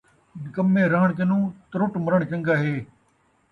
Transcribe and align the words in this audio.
نکمے 0.43 0.83
رہݨ 0.93 1.09
کنوں 1.17 1.43
ترٹ 1.71 1.91
مرݨ 2.05 2.19
چن٘ڳا 2.29 2.55
ہے 2.63 2.75